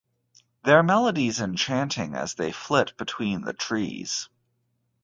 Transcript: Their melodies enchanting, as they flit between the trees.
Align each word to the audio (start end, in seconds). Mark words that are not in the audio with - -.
Their 0.63 0.81
melodies 0.81 1.39
enchanting, 1.39 2.15
as 2.15 2.33
they 2.33 2.51
flit 2.51 2.97
between 2.97 3.41
the 3.41 3.53
trees. 3.53 4.29